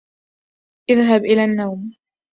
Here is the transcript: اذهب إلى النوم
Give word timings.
اذهب 0.89 1.25
إلى 1.25 1.43
النوم 1.45 1.93